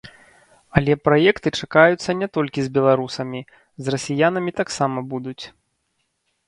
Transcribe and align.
Але 0.79 0.93
праекты 1.07 1.47
чакаюцца 1.59 2.15
не 2.21 2.29
толькі 2.39 2.59
з 2.69 2.73
беларусамі, 2.79 3.39
з 3.87 3.95
расіянамі 3.97 4.51
таксама 4.63 5.07
будуць. 5.15 5.41